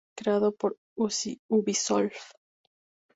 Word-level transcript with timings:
Creado 0.17 0.51
por 0.55 0.79
ubisoft. 0.95 2.31